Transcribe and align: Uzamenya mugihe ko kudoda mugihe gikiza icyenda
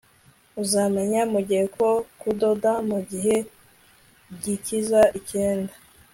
Uzamenya 0.63 1.21
mugihe 1.33 1.65
ko 1.75 1.87
kudoda 2.21 2.71
mugihe 2.89 3.35
gikiza 4.43 5.01
icyenda 5.19 5.73